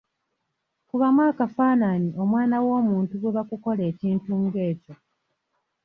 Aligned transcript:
Kubamu 0.87 1.21
akafaananyi 1.31 2.11
omwana 2.23 2.55
w'omuntu 2.65 3.13
bwe 3.17 3.31
bakukola 3.37 3.81
ekintu 3.91 4.31
ng'ekyo! 4.43 4.93